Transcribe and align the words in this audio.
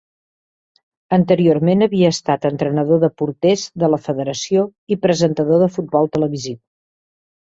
Anteriorment 1.17 1.85
havia 1.87 2.09
estat 2.13 2.47
entrenador 2.49 3.01
de 3.03 3.09
porters 3.21 3.65
de 3.83 3.89
la 3.95 4.01
federació 4.07 4.63
i 4.95 4.97
presentador 5.05 5.61
de 5.65 5.71
futbol 5.79 6.13
televisiu. 6.17 6.57